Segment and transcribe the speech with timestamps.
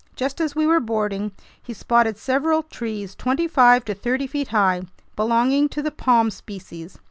[0.15, 1.31] Just as we were boarding,
[1.61, 4.81] he spotted several trees twenty five to thirty feet high,
[5.15, 6.97] belonging to the palm species.